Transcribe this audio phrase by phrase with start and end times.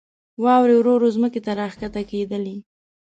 [0.43, 2.55] واورې ورو ورو ځمکې ته راکښته کېدلې.